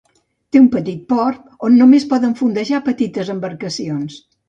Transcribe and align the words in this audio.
Té 0.55 0.61
un 0.61 0.63
petit 0.75 1.03
port 1.13 1.45
on 1.69 1.77
només 1.83 2.09
poden 2.15 2.35
fondejar 2.43 2.83
petites 2.91 3.35
embarcacions. 3.39 4.23